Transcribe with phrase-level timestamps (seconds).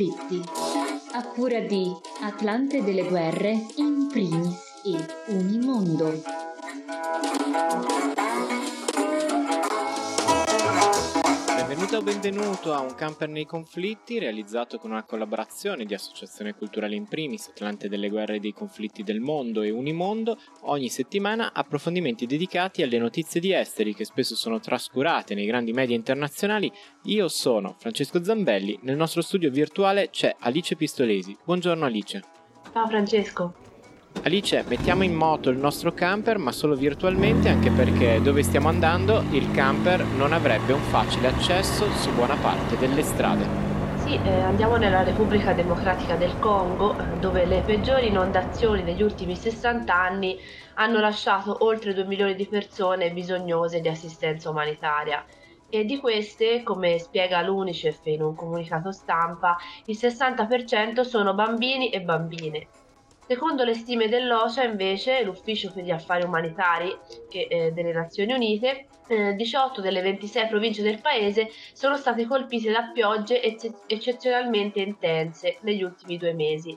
[0.00, 0.42] conflitti.
[1.12, 6.22] A cura di Atlante delle guerre in primis e Unimondo.
[11.96, 17.08] O benvenuto a Un camper nei conflitti, realizzato con una collaborazione di Associazione Culturale in
[17.08, 22.82] Primis, Atlante delle guerre e dei conflitti del mondo e Unimondo, ogni settimana approfondimenti dedicati
[22.82, 26.70] alle notizie di esteri che spesso sono trascurate nei grandi media internazionali.
[27.04, 31.36] Io sono Francesco Zambelli, nel nostro studio virtuale c'è Alice Pistolesi.
[31.44, 32.22] Buongiorno Alice.
[32.72, 33.69] Ciao Francesco.
[34.22, 39.24] Alice, mettiamo in moto il nostro camper, ma solo virtualmente, anche perché dove stiamo andando
[39.30, 43.46] il camper non avrebbe un facile accesso su buona parte delle strade.
[43.96, 49.94] Sì, eh, andiamo nella Repubblica Democratica del Congo, dove le peggiori inondazioni degli ultimi 60
[49.94, 50.38] anni
[50.74, 55.24] hanno lasciato oltre 2 milioni di persone bisognose di assistenza umanitaria.
[55.70, 62.02] E di queste, come spiega l'UNICEF in un comunicato stampa, il 60% sono bambini e
[62.02, 62.66] bambine
[63.30, 68.88] Secondo le stime dell'OCEA, invece, l'Ufficio per gli Affari Umanitari che, eh, delle Nazioni Unite,
[69.06, 75.58] eh, 18 delle 26 province del paese sono state colpite da piogge ecce- eccezionalmente intense
[75.60, 76.76] negli ultimi due mesi.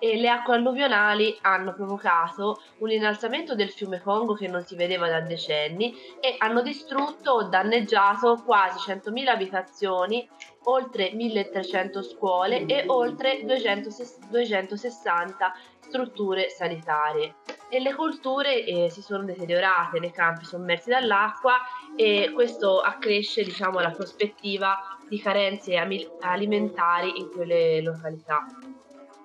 [0.00, 5.08] E le acque alluvionali hanno provocato un innalzamento del fiume Congo che non si vedeva
[5.08, 10.28] da decenni e hanno distrutto o danneggiato quasi 100.000 abitazioni,
[10.64, 15.54] oltre 1.300 scuole e oltre 260
[15.88, 17.34] strutture sanitarie.
[17.70, 21.56] E le colture eh, si sono deteriorate nei campi sommersi dall'acqua
[21.96, 24.76] e questo accresce diciamo, la prospettiva
[25.08, 25.76] di carenze
[26.20, 28.46] alimentari in quelle località.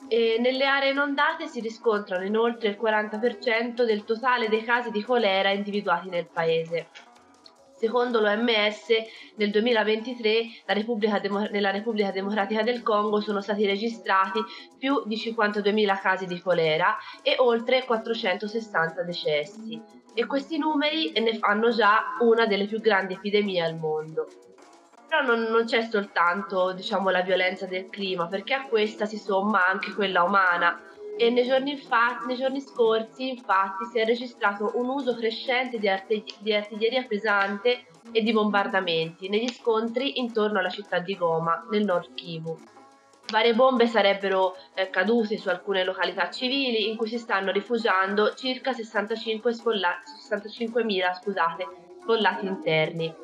[0.08, 5.50] E nelle aree inondate si riscontrano inoltre il 40% del totale dei casi di colera
[5.50, 6.88] individuati nel paese.
[7.84, 8.88] Secondo l'OMS,
[9.36, 14.40] nel 2023 Repubblica Demo- nella Repubblica Democratica del Congo sono stati registrati
[14.80, 19.82] più di 52.000 casi di colera e oltre 460 decessi.
[20.14, 24.28] E questi numeri ne fanno già una delle più grandi epidemie al mondo.
[25.06, 29.68] Però non, non c'è soltanto diciamo, la violenza del clima, perché a questa si somma
[29.68, 30.82] anche quella umana.
[31.16, 35.88] E nei giorni, infatti, nei giorni scorsi, infatti, si è registrato un uso crescente di,
[35.88, 41.86] arte- di artiglieria pesante e di bombardamenti negli scontri intorno alla città di Goma, nel
[41.86, 42.58] nord Kivu.
[43.28, 48.74] Varie bombe sarebbero eh, cadute su alcune località civili in cui si stanno rifugiando circa
[48.74, 50.00] 65 spolla-
[50.30, 51.68] 65.000 scusate,
[52.02, 53.16] sfollati interni.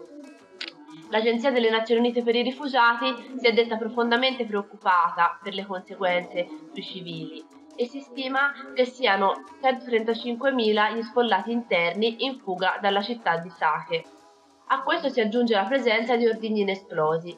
[1.10, 6.48] L'Agenzia delle Nazioni Unite per i rifugiati si è detta profondamente preoccupata per le conseguenze
[6.72, 9.32] sui civili e si stima che siano
[9.62, 14.04] 135.000 gli sfollati interni in fuga dalla città di Sake.
[14.68, 17.34] A questo si aggiunge la presenza di ordigni inesplosi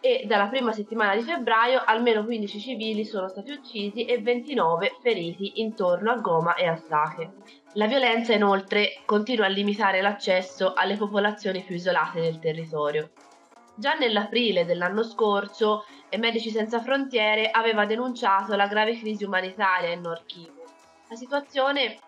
[0.00, 5.60] e dalla prima settimana di febbraio almeno 15 civili sono stati uccisi e 29 feriti
[5.60, 7.32] intorno a Goma e a Sake.
[7.74, 13.10] La violenza inoltre continua a limitare l'accesso alle popolazioni più isolate del territorio.
[13.78, 15.84] Già nell'aprile dell'anno scorso
[16.16, 20.64] Medici Senza Frontiere aveva denunciato la grave crisi umanitaria in Nord Kivu.
[21.10, 21.98] La situazione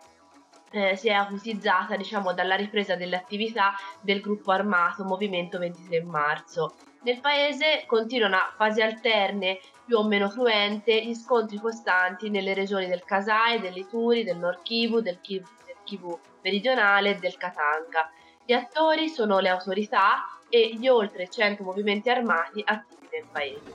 [0.70, 6.74] eh, si è acutizzata diciamo, dalla ripresa delle attività del gruppo armato Movimento 23 Marzo,
[7.02, 12.86] nel paese continuano a fasi alterne, più o meno cruente, gli scontri costanti nelle regioni
[12.86, 18.10] del Kasai, dell'Ituri, del Nord Kivu, del Kivu, del Kivu meridionale e del Katanga.
[18.44, 23.72] Gli attori sono le autorità e gli oltre 100 movimenti armati attivi nel paese.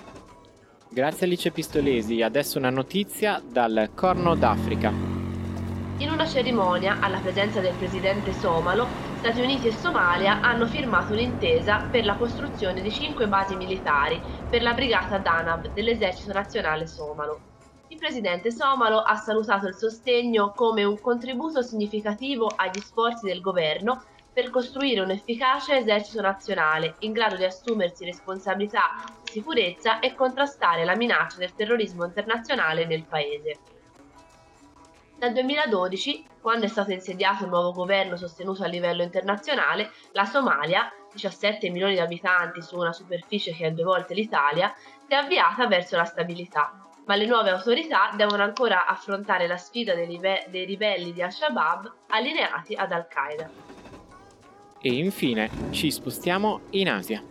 [0.89, 4.89] Grazie Alice Pistolesi, adesso una notizia dal Corno d'Africa.
[5.97, 11.87] In una cerimonia, alla presenza del presidente somalo, Stati Uniti e Somalia hanno firmato un'intesa
[11.89, 17.39] per la costruzione di cinque basi militari per la brigata Danab dell'esercito nazionale somalo.
[17.87, 24.03] Il presidente somalo ha salutato il sostegno come un contributo significativo agli sforzi del governo
[24.33, 30.95] per costruire un efficace esercito nazionale in grado di assumersi responsabilità sicurezza e contrastare la
[30.95, 33.59] minaccia del terrorismo internazionale nel paese.
[35.17, 40.91] Dal 2012, quando è stato insediato il nuovo governo sostenuto a livello internazionale, la Somalia,
[41.13, 45.67] 17 milioni di abitanti su una superficie che è due volte l'Italia, si è avviata
[45.67, 46.73] verso la stabilità.
[47.05, 51.93] Ma le nuove autorità devono ancora affrontare la sfida dei, ribe- dei ribelli di Al-Shabaab
[52.07, 53.72] allineati ad Al-Qaeda.
[54.85, 57.23] E infine ci spostiamo in Asia.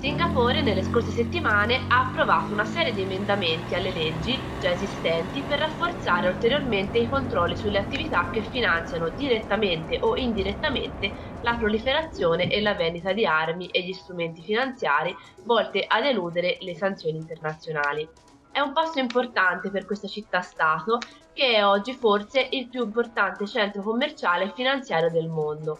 [0.00, 5.60] Singapore nelle scorse settimane ha approvato una serie di emendamenti alle leggi già esistenti per
[5.60, 12.74] rafforzare ulteriormente i controlli sulle attività che finanziano direttamente o indirettamente la proliferazione e la
[12.74, 18.08] vendita di armi e gli strumenti finanziari volte ad eludere le sanzioni internazionali.
[18.50, 20.98] è un passo importante per questa città-stato
[21.32, 25.78] che è oggi forse il più importante centro commerciale e finanziario del mondo.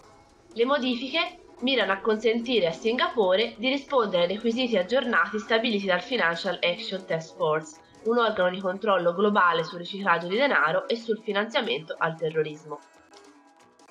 [0.53, 6.57] Le modifiche mirano a consentire a Singapore di rispondere ai requisiti aggiornati stabiliti dal Financial
[6.61, 11.95] Action Task Force, un organo di controllo globale sul riciclaggio di denaro e sul finanziamento
[11.97, 12.79] al terrorismo.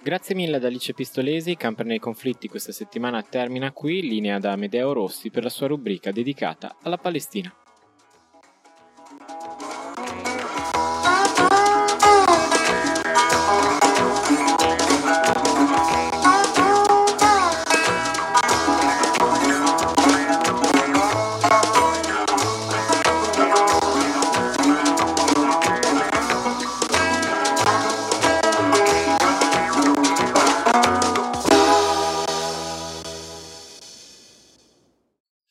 [0.01, 4.93] Grazie mille ad Alice Pistolesi, Camper nei conflitti questa settimana termina qui, linea da Medeo
[4.93, 7.53] Rossi per la sua rubrica dedicata alla Palestina.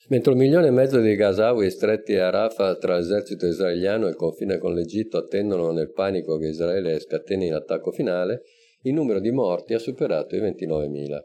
[0.10, 4.16] Mentre un milione e mezzo di Gazawi stretti a Rafah tra l'esercito israeliano e il
[4.16, 8.44] confine con l'Egitto attendono nel panico che Israele scateni l'attacco finale,
[8.84, 11.20] il numero di morti ha superato i 29.000.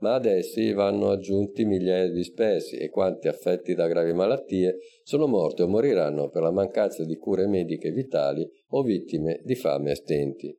[0.00, 5.26] Ma ad essi vanno aggiunti migliaia di dispersi e quanti affetti da gravi malattie sono
[5.26, 9.94] morti o moriranno per la mancanza di cure mediche vitali o vittime di fame e
[9.94, 10.54] stenti.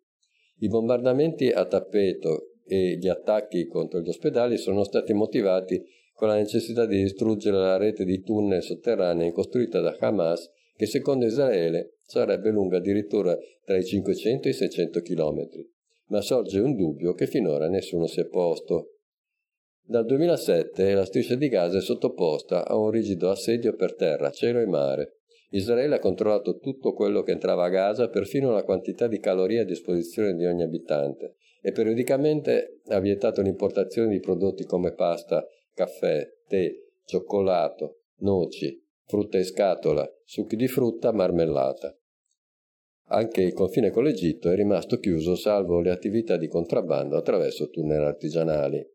[0.62, 5.80] I bombardamenti a tappeto e gli attacchi contro gli ospedali sono stati motivati
[6.20, 11.26] con la necessità di distruggere la rete di tunnel sotterranei costruita da Hamas, che secondo
[11.26, 15.48] Israele sarebbe lunga addirittura tra i 500 e i 600 km.
[16.08, 18.96] Ma sorge un dubbio che finora nessuno si è posto.
[19.82, 24.60] Dal 2007 la striscia di Gaza è sottoposta a un rigido assedio per terra, cielo
[24.60, 25.20] e mare.
[25.52, 29.66] Israele ha controllato tutto quello che entrava a Gaza, perfino la quantità di calorie a
[29.66, 35.48] disposizione di ogni abitante, e periodicamente ha vietato l'importazione di prodotti come pasta
[35.80, 36.70] caffè, tè,
[37.06, 41.98] cioccolato, noci, frutta in scatola, succhi di frutta, marmellata.
[43.12, 48.04] Anche il confine con l'Egitto è rimasto chiuso salvo le attività di contrabbando attraverso tunnel
[48.04, 48.86] artigianali.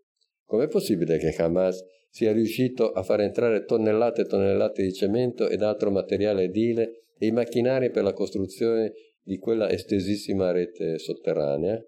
[0.45, 5.63] Com'è possibile che Hamas sia riuscito a far entrare tonnellate e tonnellate di cemento ed
[5.63, 8.93] altro materiale edile e i macchinari per la costruzione
[9.23, 11.83] di quella estesissima rete sotterranea?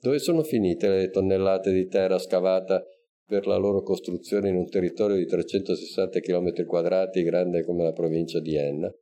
[0.00, 2.82] Dove sono finite le tonnellate di terra scavata
[3.26, 8.40] per la loro costruzione in un territorio di 360 km quadrati grande come la provincia
[8.40, 8.92] di Enna.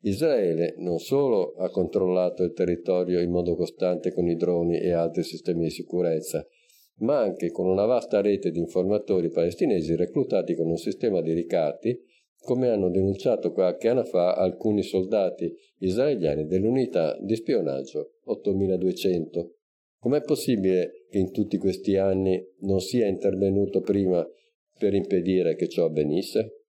[0.00, 5.22] Israele non solo ha controllato il territorio in modo costante con i droni e altri
[5.22, 6.46] sistemi di sicurezza,
[6.98, 11.98] ma anche con una vasta rete di informatori palestinesi reclutati con un sistema di ricatti,
[12.38, 19.53] come hanno denunciato qualche anno fa alcuni soldati israeliani dell'unità di spionaggio 8200.
[20.04, 24.22] Com'è possibile che in tutti questi anni non sia intervenuto prima
[24.78, 26.63] per impedire che ciò avvenisse?